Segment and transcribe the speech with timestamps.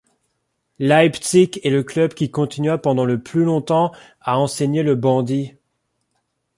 [0.79, 5.53] Leipzig est le club qui continua pendant le plus longtemps à enseigner le bandy.